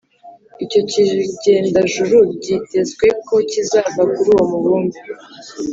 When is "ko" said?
3.27-3.35